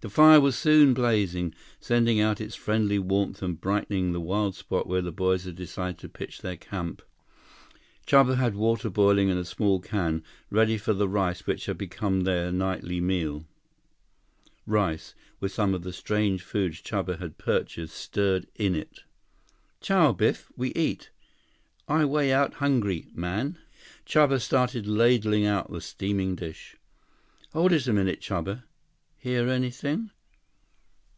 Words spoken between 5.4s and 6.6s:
had decided to pitch their